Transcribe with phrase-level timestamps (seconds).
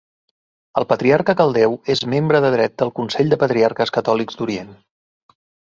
[0.79, 4.77] El patriarca caldeu és membre de dret del Consell de patriarques catòlics d'orient.